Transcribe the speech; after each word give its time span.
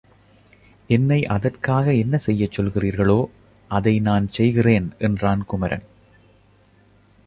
என்னை 0.87 1.25
அதற்காக 1.25 1.93
என்ன 1.93 2.17
செய்யச் 2.17 2.61
சொல்கிறீர்களோ, 2.61 3.19
அதை 3.71 3.99
நான் 3.99 4.27
செய்கிறேன் 4.27 4.93
என்றான் 4.99 5.45
குமரன். 5.45 5.83